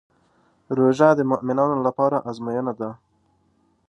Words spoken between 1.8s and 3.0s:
لپاره ازموینه ده.